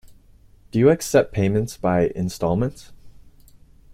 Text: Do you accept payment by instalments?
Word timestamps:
Do 0.71 0.79
you 0.79 0.89
accept 0.89 1.31
payment 1.31 1.77
by 1.79 2.07
instalments? 2.07 2.91